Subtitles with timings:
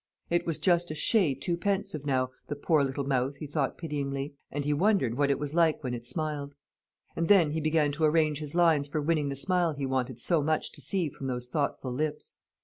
[0.31, 4.33] It was just a shade too pensive now, the poor little mouth, he thought pityingly;
[4.49, 6.55] and he wondered what it was like when it smiled.
[7.15, 10.41] And then he began to arrange his lines for winning the smile he wanted so
[10.41, 12.33] much to see from those thoughtful lips.